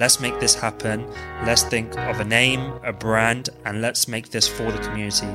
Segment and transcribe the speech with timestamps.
[0.00, 1.12] Let's make this happen.
[1.44, 5.26] Let's think of a name, a brand, and let's make this for the community.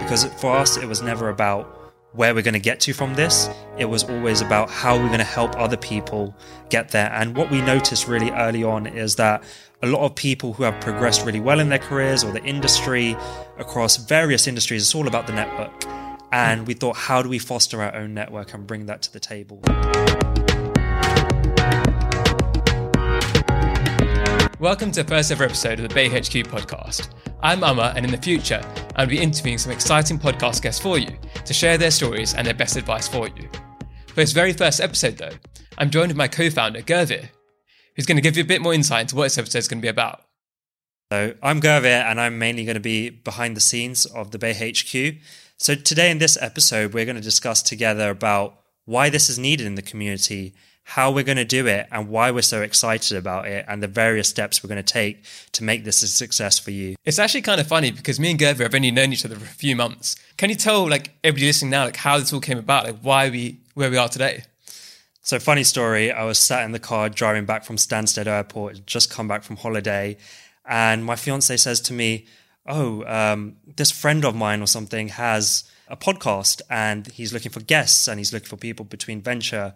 [0.00, 3.48] Because for us, it was never about where we're going to get to from this.
[3.78, 6.34] It was always about how we're going to help other people
[6.68, 7.12] get there.
[7.12, 9.44] And what we noticed really early on is that
[9.84, 13.16] a lot of people who have progressed really well in their careers or the industry
[13.56, 15.84] across various industries, it's all about the network.
[16.32, 19.20] And we thought, how do we foster our own network and bring that to the
[19.20, 19.62] table?
[24.60, 27.10] Welcome to the first ever episode of the BAE HQ podcast.
[27.44, 28.60] I'm Amar, and in the future,
[28.96, 32.54] I'll be interviewing some exciting podcast guests for you to share their stories and their
[32.54, 33.48] best advice for you.
[34.08, 35.30] For this very first episode, though,
[35.78, 37.28] I'm joined with my co founder, Gurvir,
[37.94, 39.78] who's going to give you a bit more insight into what this episode is going
[39.78, 40.22] to be about.
[41.12, 44.72] So, I'm Gurvir, and I'm mainly going to be behind the scenes of the BAE
[44.72, 45.22] HQ.
[45.56, 49.68] So, today in this episode, we're going to discuss together about why this is needed
[49.68, 50.52] in the community
[50.88, 53.86] how we're going to do it and why we're so excited about it and the
[53.86, 56.96] various steps we're going to take to make this a success for you.
[57.04, 59.44] It's actually kind of funny because me and Gurvir have only known each other for
[59.44, 60.16] a few months.
[60.38, 63.28] Can you tell like everybody listening now like how this all came about, like why
[63.28, 64.44] we where we are today?
[65.20, 69.10] So funny story, I was sat in the car driving back from Stansted Airport, just
[69.10, 70.16] come back from holiday,
[70.64, 72.24] and my fiance says to me,
[72.64, 77.60] "Oh, um, this friend of mine or something has a podcast and he's looking for
[77.60, 79.74] guests and he's looking for people between venture."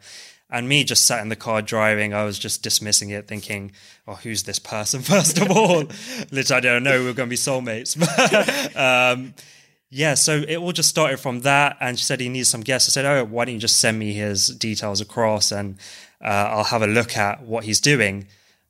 [0.52, 3.72] And me just sat in the car driving, I was just dismissing it, thinking,
[4.06, 5.84] oh, who's this person, first of all?
[6.30, 7.96] Literally, I don't know, we are going to be soulmates.
[8.76, 9.32] um,
[9.88, 11.78] yeah, so it all just started from that.
[11.80, 12.88] And she said he needs some guests.
[12.88, 15.78] I said, oh, why don't you just send me his details across and
[16.20, 18.26] uh, I'll have a look at what he's doing.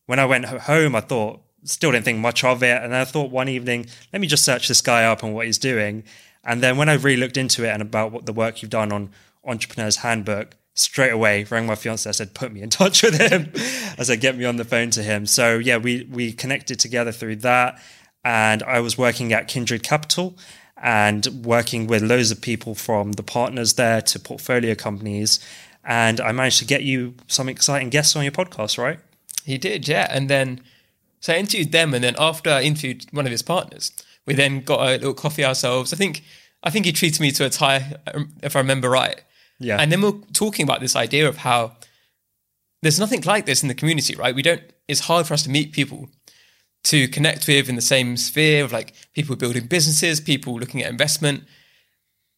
[0.06, 2.80] When I went home, I thought, still didn't think much of it.
[2.80, 5.58] And I thought one evening, let me just search this guy up and what he's
[5.58, 6.04] doing.
[6.44, 8.92] And then when I really looked into it and about what the work you've done
[8.92, 9.10] on
[9.44, 12.08] Entrepreneur's Handbook, straight away rang my fiance.
[12.08, 13.52] I said, "Put me in touch with him."
[13.98, 17.12] I said, "Get me on the phone to him." So yeah, we we connected together
[17.12, 17.80] through that,
[18.24, 20.36] and I was working at Kindred Capital
[20.76, 25.38] and working with loads of people from the partners there to portfolio companies,
[25.84, 28.98] and I managed to get you some exciting guests on your podcast, right?
[29.44, 30.60] He did, yeah, and then
[31.20, 33.92] so I interviewed them, and then after I interviewed one of his partners,
[34.26, 35.92] we then got a little coffee ourselves.
[35.92, 36.24] I think
[36.64, 39.22] I think he treated me to a tie, um, if I remember right
[39.62, 39.78] yeah.
[39.78, 41.76] And then we're talking about this idea of how
[42.82, 44.34] there's nothing like this in the community, right?
[44.34, 46.08] We don't, it's hard for us to meet people
[46.84, 50.90] to connect with in the same sphere of like people building businesses, people looking at
[50.90, 51.44] investment.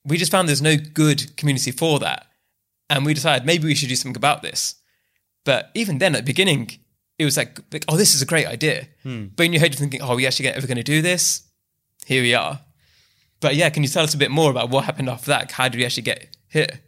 [0.05, 2.27] We just found there's no good community for that.
[2.91, 4.75] And we decided maybe we should do something about this.
[5.45, 6.71] But even then, at the beginning,
[7.19, 8.89] it was like, like oh, this is a great idea.
[9.03, 9.27] Hmm.
[9.35, 11.49] But in your head, you're thinking, oh, are we actually ever going to do this?
[12.07, 12.61] Here we are.
[13.41, 15.53] But yeah, can you tell us a bit more about what happened after that?
[15.53, 16.81] How did we actually get here?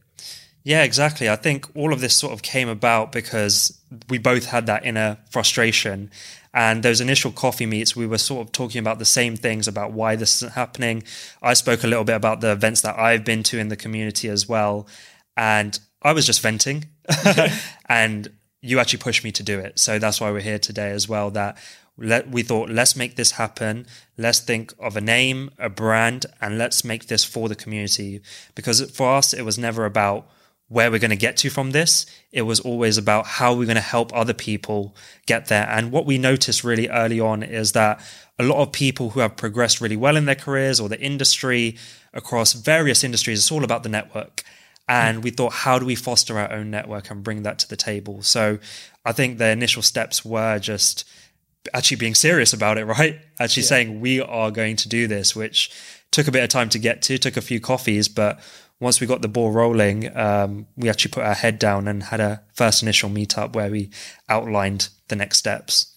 [0.67, 1.29] Yeah, exactly.
[1.29, 5.17] I think all of this sort of came about because we both had that inner
[5.31, 6.11] frustration.
[6.53, 9.93] And those initial coffee meets, we were sort of talking about the same things about
[9.93, 11.05] why this isn't happening.
[11.41, 14.29] I spoke a little bit about the events that I've been to in the community
[14.29, 14.89] as well.
[15.37, 16.87] And I was just venting.
[17.89, 19.79] and you actually pushed me to do it.
[19.79, 21.31] So that's why we're here today as well.
[21.31, 21.59] That
[21.97, 23.87] let, we thought, let's make this happen.
[24.19, 28.21] Let's think of a name, a brand, and let's make this for the community.
[28.57, 30.29] Because for us, it was never about
[30.69, 32.07] where we're going to get to from this.
[32.33, 34.97] It was always about how we're going to help other people
[35.27, 35.69] get there.
[35.69, 38.01] And what we noticed really early on is that
[38.39, 41.77] a lot of people who have progressed really well in their careers or the industry
[42.13, 44.43] across various industries, it's all about the network.
[44.89, 47.77] And we thought, how do we foster our own network and bring that to the
[47.77, 48.23] table?
[48.23, 48.59] So
[49.05, 51.09] I think the initial steps were just
[51.75, 53.19] actually being serious about it, right?
[53.39, 53.69] Actually yeah.
[53.69, 55.71] saying, we are going to do this, which
[56.11, 58.41] took a bit of time to get to, took a few coffees, but
[58.81, 62.21] once we got the ball rolling, um, we actually put our head down and had
[62.21, 63.91] a first initial meetup where we
[64.29, 65.95] outlined the next steps.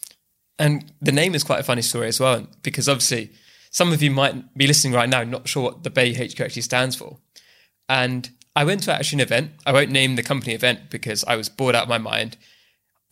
[0.58, 3.32] And the name is quite a funny story as well, because obviously
[3.72, 6.62] some of you might be listening right now, not sure what the BAE HQ actually
[6.62, 7.18] stands for.
[7.88, 9.52] And I went to actually an event.
[9.66, 12.38] I won't name the company event because I was bored out of my mind.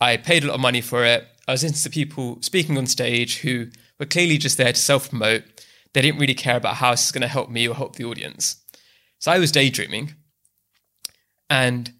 [0.00, 1.26] I paid a lot of money for it.
[1.46, 3.68] I was into the people speaking on stage who
[3.98, 5.44] were clearly just there to self promote.
[5.92, 8.04] They didn't really care about how this is going to help me or help the
[8.04, 8.62] audience.
[9.18, 10.14] So I was daydreaming.
[11.50, 11.92] And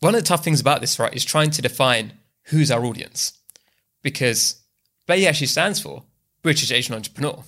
[0.00, 2.14] one of the tough things about this, right, is trying to define
[2.44, 3.38] who's our audience.
[4.02, 4.62] Because
[5.06, 6.04] BAE actually stands for
[6.42, 7.44] British Asian Entrepreneur.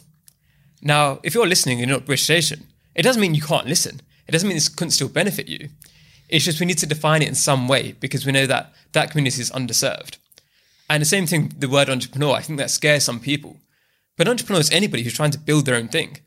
[0.82, 4.00] Now, if you're listening and you're not British Asian, it doesn't mean you can't listen.
[4.28, 5.70] It doesn't mean this couldn't still benefit you.
[6.28, 9.10] It's just we need to define it in some way because we know that that
[9.10, 10.18] community is underserved.
[10.88, 13.56] And the same thing, the word entrepreneur, I think that scares some people.
[14.16, 16.18] But entrepreneur is anybody who's trying to build their own thing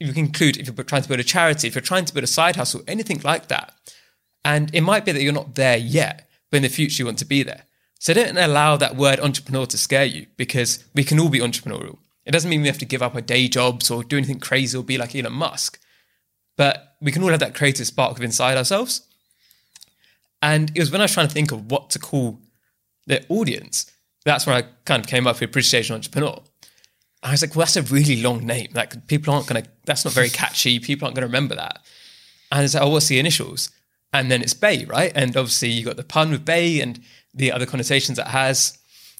[0.00, 2.24] you can include if you're trying to build a charity, if you're trying to build
[2.24, 3.74] a side hustle, anything like that.
[4.44, 7.18] And it might be that you're not there yet, but in the future you want
[7.18, 7.64] to be there.
[7.98, 11.98] So don't allow that word entrepreneur to scare you because we can all be entrepreneurial.
[12.24, 14.76] It doesn't mean we have to give up our day jobs or do anything crazy
[14.76, 15.78] or be like Elon Musk.
[16.56, 19.02] But we can all have that creative spark of inside ourselves.
[20.40, 22.38] And it was when I was trying to think of what to call
[23.06, 23.90] the audience,
[24.24, 26.40] that's when I kind of came up with British Asian Entrepreneur.
[27.22, 28.68] I was like, well, that's a really long name.
[28.74, 30.78] Like people aren't gonna that's not very catchy.
[30.78, 31.80] People aren't gonna remember that.
[32.50, 33.70] And it's like, oh, what's the initials?
[34.12, 35.12] And then it's BAE, right?
[35.14, 37.00] And obviously you got the pun with BAE and
[37.32, 38.78] the other connotations it has.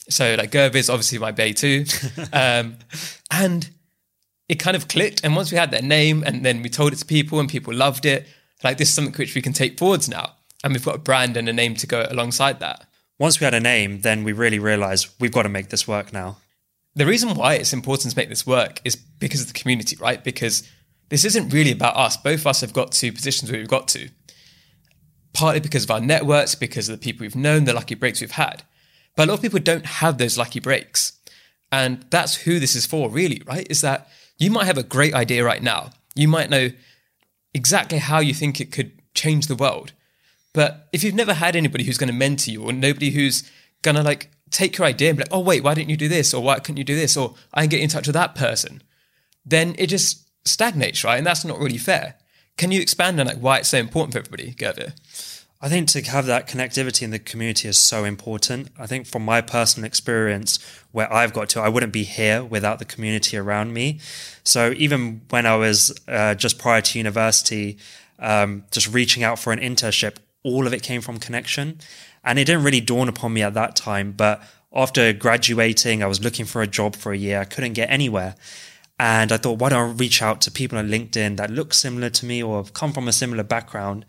[0.08, 1.84] So like Gerv is obviously my BAE too.
[2.32, 2.76] um,
[3.30, 3.68] and
[4.48, 5.22] it kind of clicked.
[5.22, 7.72] And once we had that name and then we told it to people and people
[7.72, 8.26] loved it,
[8.64, 10.32] like this is something which we can take forwards now.
[10.64, 12.86] And we've got a brand and a name to go alongside that.
[13.18, 16.12] Once we had a name, then we really realized we've got to make this work
[16.12, 16.38] now.
[16.96, 20.22] The reason why it's important to make this work is because of the community, right?
[20.22, 20.68] Because
[21.08, 22.16] this isn't really about us.
[22.16, 24.08] Both of us have got to positions where we've got to
[25.32, 28.32] partly because of our networks, because of the people we've known, the lucky breaks we've
[28.32, 28.62] had.
[29.16, 31.18] But a lot of people don't have those lucky breaks.
[31.72, 33.66] And that's who this is for, really, right?
[33.70, 34.08] Is that
[34.38, 35.90] you might have a great idea right now.
[36.14, 36.70] You might know
[37.54, 39.92] exactly how you think it could change the world.
[40.52, 43.48] But if you've never had anybody who's going to mentor you or nobody who's
[43.82, 46.08] going to like take your idea and be like, oh, wait, why didn't you do
[46.08, 46.34] this?
[46.34, 47.16] Or why couldn't you do this?
[47.16, 48.82] Or I can get in touch with that person,
[49.44, 51.18] then it just stagnates, right?
[51.18, 52.16] And that's not really fair.
[52.56, 54.92] Can you expand on like why it's so important for everybody, Gurvir?
[55.62, 58.68] I think to have that connectivity in the community is so important.
[58.78, 60.58] I think from my personal experience,
[60.90, 64.00] where I've got to, I wouldn't be here without the community around me.
[64.42, 67.76] So even when I was uh, just prior to university,
[68.18, 71.78] um, just reaching out for an internship, all of it came from connection.
[72.24, 74.12] And it didn't really dawn upon me at that time.
[74.12, 74.42] But
[74.74, 77.40] after graduating, I was looking for a job for a year.
[77.40, 78.34] I couldn't get anywhere.
[78.98, 82.10] And I thought, why don't I reach out to people on LinkedIn that look similar
[82.10, 84.04] to me or have come from a similar background?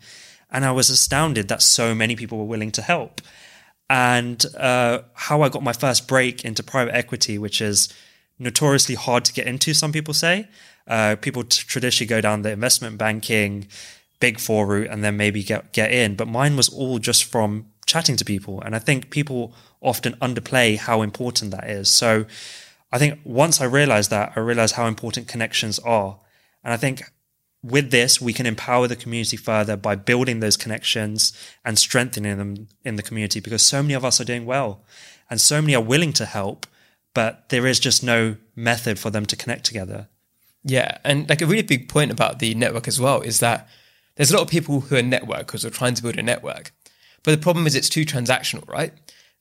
[0.50, 3.22] And I was astounded that so many people were willing to help.
[3.88, 7.92] And uh, how I got my first break into private equity, which is
[8.38, 10.48] notoriously hard to get into, some people say.
[10.86, 13.68] Uh, people t- traditionally go down the investment banking,
[14.20, 16.16] big four route, and then maybe get, get in.
[16.16, 18.60] But mine was all just from chatting to people.
[18.60, 21.88] And I think people often underplay how important that is.
[21.88, 22.26] So
[22.92, 26.18] I think once I realized that, I realized how important connections are.
[26.62, 27.02] And I think
[27.62, 31.32] with this, we can empower the community further by building those connections
[31.64, 34.84] and strengthening them in the community because so many of us are doing well
[35.30, 36.66] and so many are willing to help,
[37.14, 40.08] but there is just no method for them to connect together.
[40.64, 40.98] Yeah.
[41.04, 43.68] And like a really big point about the network as well is that
[44.16, 46.72] there's a lot of people who are networkers or trying to build a network.
[47.22, 48.92] But the problem is it's too transactional, right?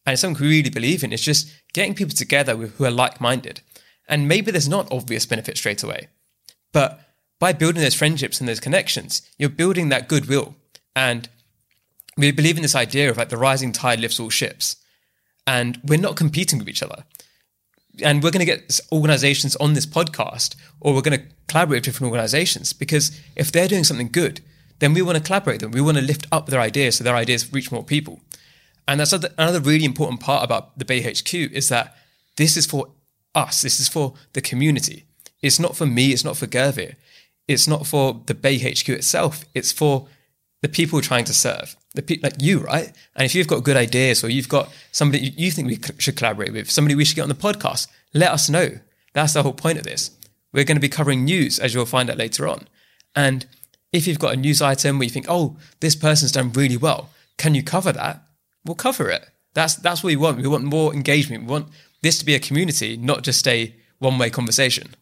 [0.05, 1.13] And it's something we really believe in.
[1.13, 3.61] It's just getting people together who are like minded.
[4.07, 6.07] And maybe there's not obvious benefit straight away.
[6.73, 6.99] But
[7.39, 10.55] by building those friendships and those connections, you're building that goodwill.
[10.95, 11.29] And
[12.17, 14.75] we believe in this idea of like the rising tide lifts all ships.
[15.47, 17.03] And we're not competing with each other.
[18.03, 21.83] And we're going to get organizations on this podcast, or we're going to collaborate with
[21.83, 24.39] different organizations because if they're doing something good,
[24.81, 25.71] then we want to collaborate with them.
[25.71, 28.19] We want to lift up their ideas so their ideas reach more people.
[28.87, 31.95] And that's another really important part about the BAE HQ is that
[32.35, 32.89] this is for
[33.35, 33.61] us.
[33.61, 35.05] This is for the community.
[35.41, 36.11] It's not for me.
[36.11, 36.95] It's not for Gurvir.
[37.47, 39.45] It's not for the BAE HQ itself.
[39.53, 40.07] It's for
[40.61, 42.91] the people trying to serve, the people like you, right?
[43.15, 46.53] And if you've got good ideas or you've got somebody you think we should collaborate
[46.53, 48.79] with, somebody we should get on the podcast, let us know.
[49.13, 50.11] That's the whole point of this.
[50.53, 52.67] We're going to be covering news, as you'll find out later on.
[53.15, 53.45] And
[53.91, 57.09] if you've got a news item where you think, oh, this person's done really well,
[57.37, 58.23] can you cover that?
[58.65, 59.27] we'll cover it.
[59.53, 60.37] That's that's what we want.
[60.37, 61.43] We want more engagement.
[61.43, 61.67] We want
[62.01, 64.95] this to be a community, not just a one way conversation.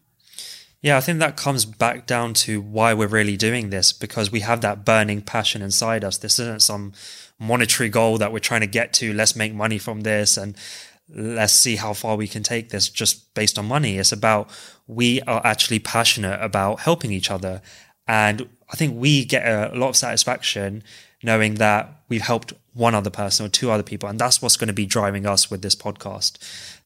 [0.82, 4.40] Yeah, I think that comes back down to why we're really doing this because we
[4.40, 6.16] have that burning passion inside us.
[6.16, 6.94] This isn't some
[7.38, 9.12] monetary goal that we're trying to get to.
[9.12, 10.56] Let's make money from this and
[11.14, 13.98] let's see how far we can take this just based on money.
[13.98, 14.48] It's about
[14.86, 17.60] we are actually passionate about helping each other.
[18.08, 20.82] And I think we get a lot of satisfaction
[21.22, 24.08] knowing that we've helped one other person or two other people.
[24.08, 26.38] And that's what's going to be driving us with this podcast.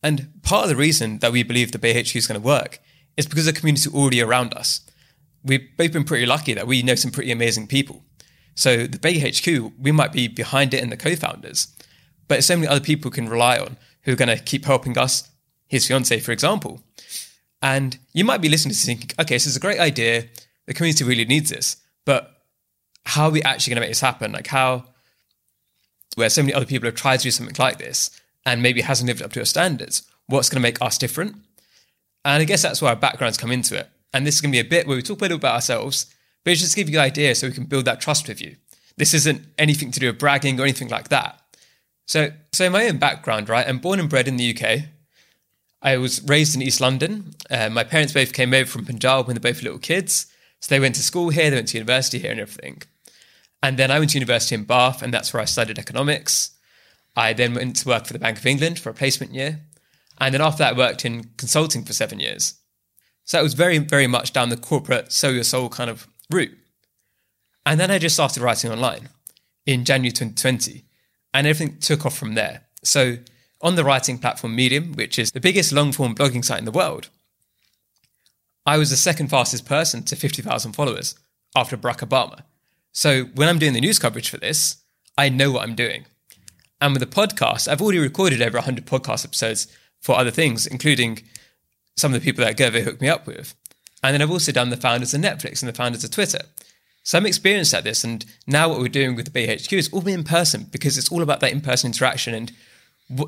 [0.03, 2.81] And part of the reason that we believe the BAE HQ is going to work
[3.17, 4.81] is because the community already around us.
[5.45, 8.03] We've both been pretty lucky that we know some pretty amazing people.
[8.55, 11.69] So the BAE HQ, we might be behind it and the co-founders,
[12.29, 15.29] but so many other people can rely on who are going to keep helping us.
[15.67, 16.83] His fiance, for example.
[17.63, 20.27] And you might be listening to thinking, okay, this is a great idea.
[20.67, 22.43] The community really needs this, but
[23.07, 24.33] how are we actually going to make this happen?
[24.33, 24.85] Like how
[26.17, 28.11] where so many other people have tried to do something like this
[28.47, 31.37] and maybe hasn't lived up to our standards, what's going to make us different?
[32.25, 33.89] And I guess that's where our backgrounds come into it.
[34.13, 36.07] And this is going to be a bit where we talk a little about ourselves,
[36.45, 38.41] but it's just to give you an idea so we can build that trust with
[38.41, 38.57] you.
[38.97, 41.41] This isn't anything to do with bragging or anything like that.
[42.07, 43.67] So, so my own background, right?
[43.67, 44.85] I'm born and bred in the UK.
[45.83, 47.35] I was raised in East London.
[47.51, 50.27] Uh, my parents both came over from Punjab when they were both little kids.
[50.65, 52.81] So they went to school here, they went to university here and everything.
[53.63, 56.53] And then I went to university in Bath, and that's where I studied economics.
[57.15, 59.61] I then went to work for the Bank of England for a placement year.
[60.17, 62.55] And then after that, I worked in consulting for seven years.
[63.27, 66.57] So that was very, very much down the corporate sell your soul kind of route.
[67.67, 69.11] And then I just started writing online
[69.67, 70.87] in January 2020,
[71.35, 72.63] and everything took off from there.
[72.83, 73.19] So
[73.61, 76.71] on the writing platform Medium, which is the biggest long form blogging site in the
[76.71, 77.11] world,
[78.67, 81.15] I was the second fastest person to 50,000 followers
[81.55, 82.43] after Barack Obama.
[82.93, 84.77] So when I'm doing the news coverage for this,
[85.19, 86.07] I know what I'm doing.
[86.81, 89.67] And with the podcast, I've already recorded over 100 podcast episodes
[90.01, 91.23] for other things, including
[91.97, 93.55] some of the people that Gurvir hooked me up with.
[94.03, 96.41] And then I've also done the founders of Netflix and the founders of Twitter.
[97.03, 98.03] So I'm experienced at this.
[98.03, 100.97] And now what we're doing with the BAE HQ is all be in person because
[100.99, 102.35] it's all about that in person interaction.
[102.35, 102.53] And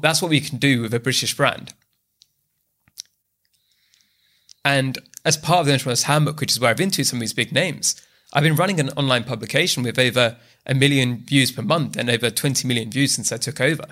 [0.00, 1.75] that's what we can do with a British brand.
[4.66, 7.32] And as part of the Entrepreneur's Handbook, which is where I've interviewed some of these
[7.32, 11.96] big names, I've been running an online publication with over a million views per month
[11.96, 13.85] and over 20 million views since I took over.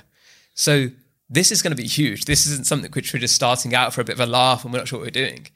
[0.53, 0.89] So
[1.31, 2.25] this is going to be huge.
[2.25, 4.73] This isn't something which we're just starting out for a bit of a laugh and
[4.73, 5.47] we're not sure what we're doing.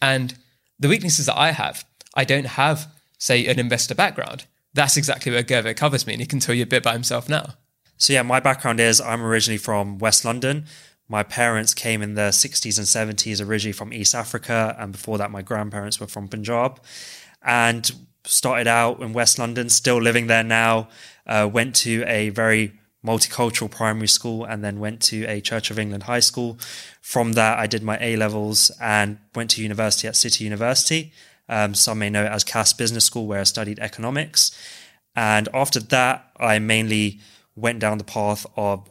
[0.00, 0.38] And
[0.78, 2.86] the weaknesses that I have, I don't have,
[3.18, 4.44] say, an investor background.
[4.74, 7.28] That's exactly where Gurvir covers me, and he can tell you a bit about himself
[7.28, 7.54] now.
[7.96, 10.66] So, yeah, my background is I'm originally from West London.
[11.08, 14.76] My parents came in the 60s and 70s, originally from East Africa.
[14.78, 16.80] And before that, my grandparents were from Punjab.
[17.42, 17.90] And
[18.24, 20.88] started out in West London, still living there now.
[21.26, 22.72] Uh, went to a very
[23.04, 26.58] multicultural primary school and then went to a Church of England high school.
[27.00, 31.12] From that, I did my A levels and went to university at City University.
[31.48, 34.50] Um, some may know it as Cass Business School, where I studied economics.
[35.16, 37.20] And after that, I mainly
[37.56, 38.88] went down the path of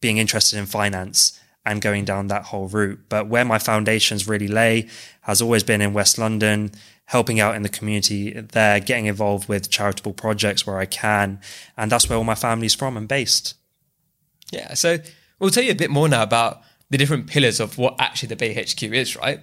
[0.00, 3.00] being interested in finance and going down that whole route.
[3.08, 4.88] But where my foundations really lay
[5.22, 6.72] has always been in West London,
[7.06, 11.40] helping out in the community there, getting involved with charitable projects where I can.
[11.76, 13.54] And that's where all my family's from and based.
[14.52, 14.74] Yeah.
[14.74, 14.98] So
[15.38, 18.36] we'll tell you a bit more now about the different pillars of what actually the
[18.36, 19.40] BAE HQ is, right?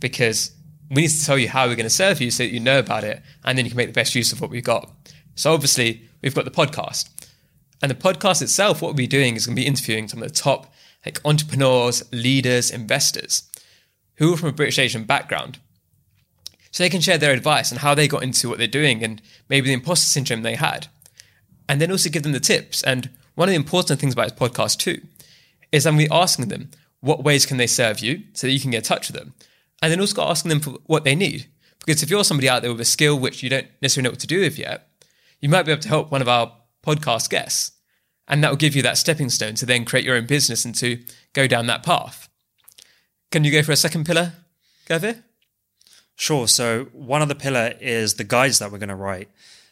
[0.00, 0.52] Because
[0.90, 2.78] we need to tell you how we're going to serve you so that you know
[2.78, 4.90] about it and then you can make the best use of what we've got.
[5.34, 7.10] So obviously, we've got the podcast.
[7.80, 10.28] And the podcast itself, what we'll be doing is going to be interviewing some of
[10.28, 10.72] the top
[11.08, 13.48] like entrepreneurs, leaders, investors
[14.16, 15.58] who are from a British Asian background
[16.70, 19.22] so they can share their advice on how they got into what they're doing and
[19.48, 20.88] maybe the imposter syndrome they had.
[21.66, 22.82] And then also give them the tips.
[22.82, 25.00] And one of the important things about this podcast too
[25.72, 28.70] is I'm be asking them what ways can they serve you so that you can
[28.70, 29.32] get in touch with them.
[29.80, 31.46] And then also asking them for what they need.
[31.78, 34.20] Because if you're somebody out there with a skill which you don't necessarily know what
[34.20, 34.88] to do with yet,
[35.40, 36.52] you might be able to help one of our
[36.84, 37.77] podcast guests.
[38.28, 40.74] And that will give you that stepping stone to then create your own business and
[40.76, 41.00] to
[41.32, 42.28] go down that path.
[43.30, 44.34] Can you go for a second pillar,
[44.86, 45.22] Gurvir?
[46.14, 46.46] Sure.
[46.46, 49.28] So one of the pillar is the guides that we're going to write.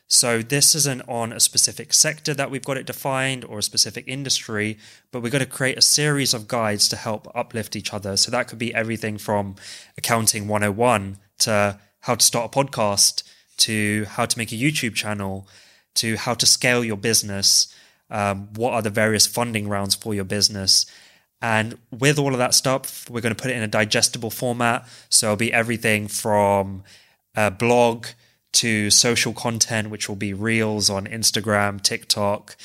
[0.09, 4.05] So this isn't on a specific sector that we've got it defined or a specific
[4.07, 4.79] industry,
[5.11, 8.17] but we're going to create a series of guides to help uplift each other.
[8.17, 9.57] So that could be everything from
[9.99, 13.25] accounting 101 to how to start a podcast
[13.59, 15.49] to how to make a YouTube channel
[15.95, 17.75] to how to scale your business.
[18.11, 20.87] Um, what are the various funding rounds for your business?
[21.43, 24.89] And with all of that stuff, we're going to put it in a digestible format.
[25.09, 26.83] So it'll be everything from
[27.35, 28.07] a blog
[28.55, 32.57] to social content, which will be reels on Instagram, TikTok,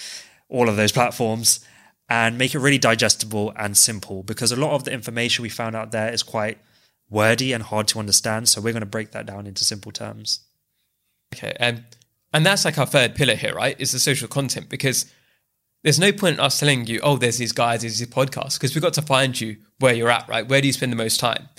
[0.47, 1.59] all of those platforms,
[2.07, 5.75] and make it really digestible and simple because a lot of the information we found
[5.75, 6.57] out there is quite
[7.09, 8.47] wordy and hard to understand.
[8.47, 10.39] So we're going to break that down into simple terms.
[11.33, 11.53] Okay.
[11.59, 11.85] Um,
[12.33, 13.79] and that's like our third pillar here, right?
[13.79, 15.11] Is the social content because
[15.83, 18.75] there's no point in us telling you, oh, there's these guys, there's these podcasts, because
[18.75, 20.47] we've got to find you where you're at, right?
[20.47, 21.49] Where do you spend the most time?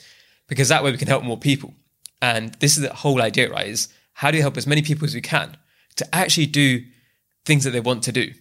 [0.48, 1.74] Because that way we can help more people.
[2.20, 3.66] And this is the whole idea, right?
[3.66, 5.56] Is how do you help as many people as we can
[5.96, 6.84] to actually do
[7.44, 8.32] things that they want to do?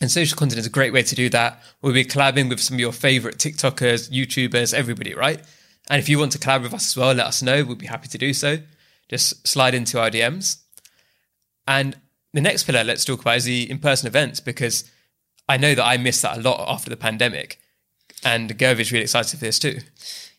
[0.00, 1.62] And social content is a great way to do that.
[1.80, 5.40] We'll be collabing with some of your favorite TikTokers, YouTubers, everybody, right?
[5.88, 7.64] And if you want to collab with us as well, let us know.
[7.64, 8.58] We'll be happy to do so.
[9.08, 10.58] Just slide into our DMs.
[11.66, 11.96] And
[12.34, 14.90] the next pillar let's talk about is the in-person events because
[15.48, 17.58] I know that I missed that a lot after the pandemic,
[18.24, 19.78] and Gurvir is really excited for this too.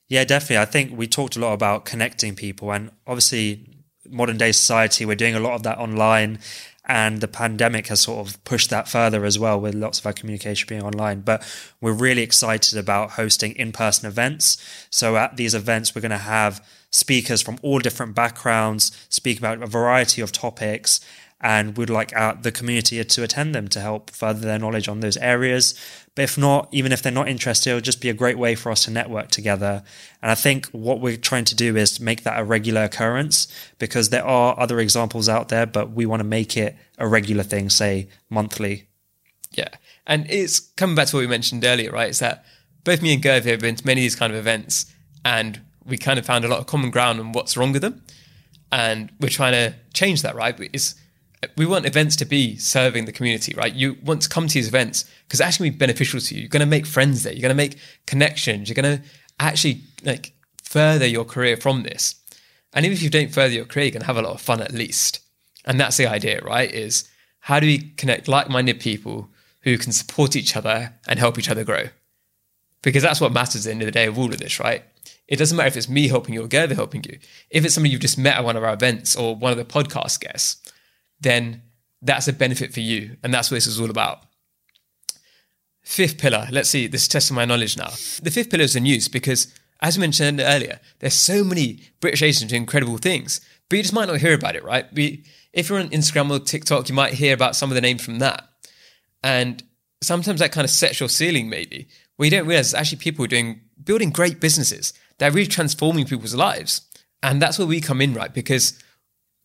[0.07, 0.57] Yeah, definitely.
[0.57, 5.15] I think we talked a lot about connecting people, and obviously, modern day society, we're
[5.15, 6.39] doing a lot of that online,
[6.87, 10.13] and the pandemic has sort of pushed that further as well, with lots of our
[10.13, 11.21] communication being online.
[11.21, 11.47] But
[11.79, 14.57] we're really excited about hosting in person events.
[14.89, 19.61] So at these events, we're going to have speakers from all different backgrounds speak about
[19.61, 20.99] a variety of topics
[21.45, 22.09] and would like
[22.41, 25.79] the community to attend them to help further their knowledge on those areas.
[26.15, 28.71] But if not, even if they're not interested, it'll just be a great way for
[28.71, 29.83] us to network together.
[30.23, 33.47] And I think what we're trying to do is make that a regular occurrence
[33.77, 37.43] because there are other examples out there, but we want to make it a regular
[37.43, 38.87] thing, say monthly.
[39.51, 39.69] Yeah.
[40.07, 42.09] And it's coming back to what we mentioned earlier, right?
[42.09, 42.43] It's that
[42.83, 44.91] both me and Gervy have been to many of these kind of events
[45.23, 48.01] and we kind of found a lot of common ground on what's wrong with them.
[48.71, 50.59] And we're trying to change that, right?
[50.73, 50.95] It's,
[51.57, 53.73] we want events to be serving the community, right?
[53.73, 56.41] You want to come to these events because it's actually be beneficial to you.
[56.41, 57.33] You're going to make friends there.
[57.33, 58.69] You're going to make connections.
[58.69, 59.03] You're going to
[59.39, 60.33] actually like
[60.63, 62.15] further your career from this.
[62.73, 64.61] And even if you don't further your career, you can have a lot of fun
[64.61, 65.19] at least.
[65.65, 66.71] And that's the idea, right?
[66.71, 67.09] Is
[67.39, 69.29] how do we connect like-minded people
[69.61, 71.89] who can support each other and help each other grow?
[72.81, 74.83] Because that's what matters at the end of the day of all of this, right?
[75.27, 77.17] It doesn't matter if it's me helping you or Gerda helping you.
[77.49, 79.65] If it's somebody you've just met at one of our events or one of the
[79.65, 80.71] podcast guests,
[81.19, 81.61] then
[82.01, 83.17] that's a benefit for you.
[83.23, 84.19] And that's what this is all about.
[85.83, 87.89] Fifth pillar, let's see, this is testing my knowledge now.
[88.21, 92.49] The fifth pillar is the news because, as mentioned earlier, there's so many British Asians
[92.49, 94.91] doing incredible things, but you just might not hear about it, right?
[94.93, 98.03] We, if you're on Instagram or TikTok, you might hear about some of the names
[98.03, 98.47] from that.
[99.23, 99.63] And
[100.01, 103.25] sometimes that kind of sets your ceiling, maybe, where you don't realize it's actually people
[103.27, 106.81] doing building great businesses that are really transforming people's lives.
[107.21, 108.33] And that's where we come in, right?
[108.33, 108.81] Because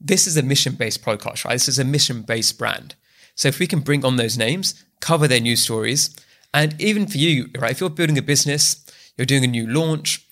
[0.00, 1.54] this is a mission based podcast, right?
[1.54, 2.94] This is a mission based brand.
[3.34, 6.14] So if we can bring on those names, cover their news stories,
[6.52, 7.72] and even for you, right?
[7.72, 8.84] If you're building a business,
[9.16, 10.26] you're doing a new launch.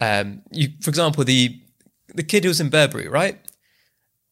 [0.00, 1.60] Um, you, for example, the
[2.14, 3.38] the kid who was in Burberry, right?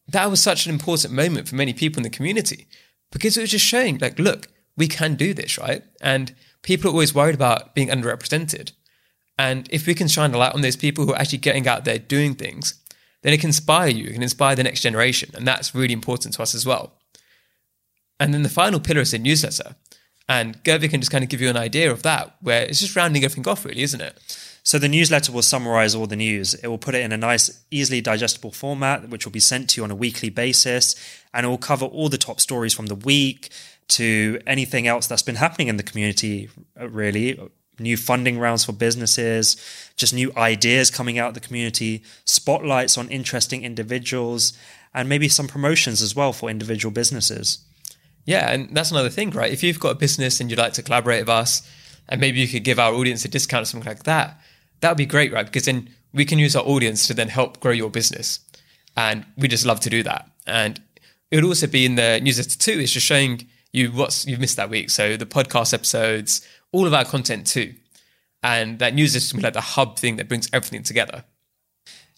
[0.07, 2.67] That was such an important moment for many people in the community
[3.11, 5.83] because it was just showing, like, look, we can do this, right?
[6.01, 8.71] And people are always worried about being underrepresented.
[9.37, 11.85] And if we can shine a light on those people who are actually getting out
[11.85, 12.78] there doing things,
[13.21, 15.29] then it can inspire you, it can inspire the next generation.
[15.33, 16.93] And that's really important to us as well.
[18.19, 19.75] And then the final pillar is a newsletter.
[20.27, 22.95] And Gervy can just kind of give you an idea of that, where it's just
[22.95, 24.17] rounding everything off, really, isn't it?
[24.63, 26.53] So the newsletter will summarize all the news.
[26.53, 29.81] It will put it in a nice, easily digestible format, which will be sent to
[29.81, 30.95] you on a weekly basis.
[31.33, 33.49] And it will cover all the top stories from the week
[33.89, 37.39] to anything else that's been happening in the community, really.
[37.79, 39.57] New funding rounds for businesses,
[39.95, 44.53] just new ideas coming out of the community, spotlights on interesting individuals,
[44.93, 47.59] and maybe some promotions as well for individual businesses.
[48.25, 49.51] Yeah, and that's another thing, right?
[49.51, 51.67] If you've got a business and you'd like to collaborate with us,
[52.07, 54.39] and maybe you could give our audience a discount or something like that,
[54.81, 55.45] that would be great, right?
[55.45, 58.39] Because then we can use our audience to then help grow your business.
[58.97, 60.29] And we just love to do that.
[60.47, 60.81] And
[61.31, 64.57] it would also be in the newsletter too, it's just showing you what's you've missed
[64.57, 64.89] that week.
[64.89, 67.73] So the podcast episodes, all of our content too.
[68.41, 71.25] And that newsletter is like the hub thing that brings everything together.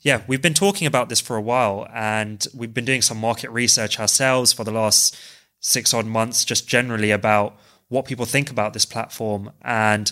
[0.02, 3.52] Yeah, we've been talking about this for a while and we've been doing some market
[3.52, 5.18] research ourselves for the last
[5.60, 10.12] six odd months, just generally about what people think about this platform and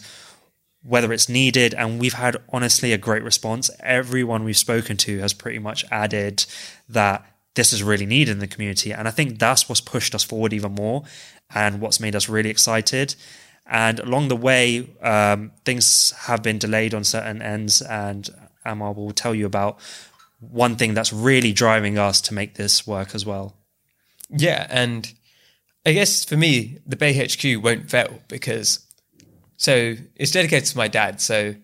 [0.84, 1.74] whether it's needed.
[1.74, 3.70] And we've had honestly a great response.
[3.80, 6.46] Everyone we've spoken to has pretty much added
[6.88, 7.26] that
[7.56, 8.94] this is really needed in the community.
[8.94, 11.04] And I think that's what's pushed us forward even more
[11.54, 13.16] and what's made us really excited.
[13.70, 17.82] And along the way, um, things have been delayed on certain ends.
[17.84, 18.30] And
[18.66, 19.80] Amar will tell you about
[20.40, 23.56] one thing that's really driving us to make this work as well.
[24.30, 24.66] Yeah.
[24.70, 25.14] And
[25.86, 28.86] I guess for me, the BAE HQ won't fail because
[29.58, 31.20] so it's dedicated to my dad.
[31.20, 31.56] So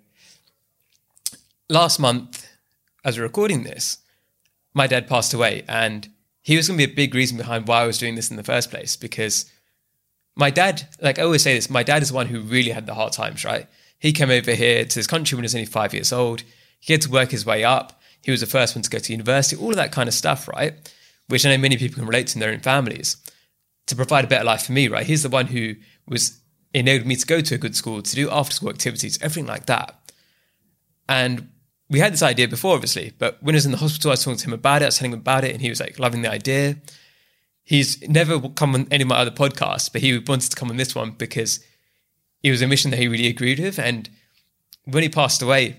[1.70, 2.48] last month,
[3.04, 4.00] as we're recording this,
[4.74, 6.10] my dad passed away, and
[6.42, 8.36] he was going to be a big reason behind why I was doing this in
[8.36, 8.98] the first place.
[8.98, 9.50] Because
[10.36, 12.86] my dad, like I always say this, my dad is the one who really had
[12.86, 13.46] the hard times.
[13.46, 13.68] Right?
[14.00, 16.44] He came over here to this country when he was only five years old.
[16.80, 18.02] He had to work his way up.
[18.22, 19.62] He was the first one to go to university.
[19.62, 20.74] All of that kind of stuff, right?
[21.28, 23.18] Which I know many people can relate to in their own families
[23.88, 25.06] to provide a better life for me, right?
[25.06, 25.76] He's the one who
[26.08, 26.40] was
[26.74, 29.68] enabled me to go to a good school, to do after school activities, everything like
[29.68, 29.96] that.
[31.08, 31.50] And
[31.90, 34.24] we had this idea before, obviously, but when I was in the hospital, I was
[34.24, 36.00] talking to him about it, I was telling him about it, and he was like
[36.00, 36.78] loving the idea.
[37.66, 40.78] He's never come on any of my other podcasts, but he wanted to come on
[40.78, 41.60] this one because
[42.44, 43.80] it was a mission that he really agreed with.
[43.80, 44.10] And
[44.86, 45.78] when he passed away,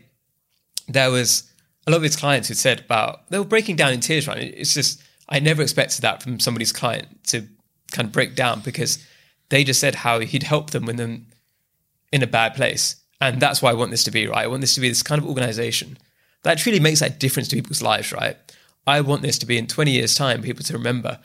[0.88, 1.50] there was
[1.86, 4.52] a lot of his clients who said about they were breaking down in tears, right?
[4.56, 7.46] It's just I never expected that from somebody's client to
[7.92, 8.98] kind of break down because
[9.48, 11.26] they just said how he'd help them when them
[12.12, 12.96] in a bad place.
[13.20, 14.44] And that's why I want this to be, right?
[14.44, 15.98] I want this to be this kind of organization
[16.42, 18.36] that truly makes that difference to people's lives, right?
[18.86, 21.18] I want this to be in 20 years' time, people to remember,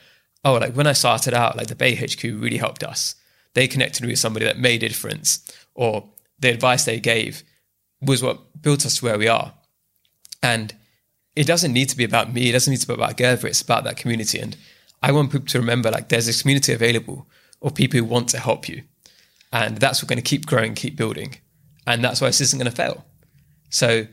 [0.43, 3.15] oh, like when I started out, like the BAE HQ really helped us.
[3.53, 7.43] They connected me with somebody that made a difference, or the advice they gave
[8.01, 9.53] was what built us to where we are.
[10.41, 10.73] And
[11.35, 13.61] it doesn't need to be about me, it doesn't need to be about Gerther, it's
[13.61, 14.39] about that community.
[14.39, 14.57] And
[15.01, 17.27] I want people to remember like there's this community available
[17.61, 18.83] of people who want to help you.
[19.53, 21.37] And that's what's going to keep growing, keep building.
[21.85, 23.05] And that's why this isn't going to fail.
[23.69, 24.07] So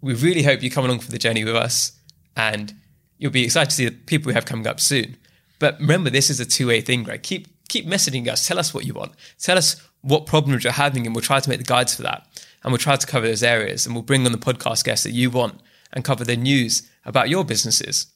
[0.00, 1.92] we really hope you come along for the journey with us
[2.36, 2.74] and
[3.18, 5.16] you'll be excited to see the people we have coming up soon.
[5.62, 7.22] But remember, this is a two-way thing, right?
[7.22, 8.48] Keep keep messaging us.
[8.48, 9.12] Tell us what you want.
[9.38, 12.26] Tell us what problems you're having, and we'll try to make the guides for that.
[12.64, 15.12] And we'll try to cover those areas, and we'll bring on the podcast guests that
[15.12, 15.60] you want
[15.92, 18.08] and cover the news about your businesses.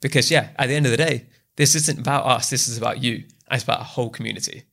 [0.00, 2.50] Because yeah, at the end of the day, this isn't about us.
[2.50, 3.14] This is about you.
[3.48, 4.64] And it's about a whole community.